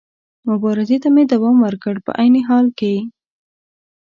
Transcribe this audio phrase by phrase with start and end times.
[0.49, 2.95] مبارزې ته مې دوام ورکړ، په عین حال کې.